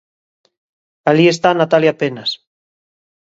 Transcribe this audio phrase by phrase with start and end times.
[1.09, 2.31] Alí está Natalia Penas.